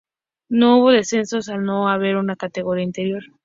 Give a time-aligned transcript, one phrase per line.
[0.49, 3.21] No hubo descensos al no haber una categoría inferior.